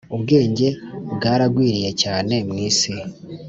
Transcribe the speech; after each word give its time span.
Ubwenge 0.15 0.67
bwaragwiriye 1.15 1.91
cyane 2.01 2.35
mu 2.47 2.55
isi 2.69 2.93